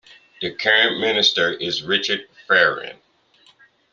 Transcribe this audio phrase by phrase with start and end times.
[0.41, 2.97] The current Minister is Richard Ferrand.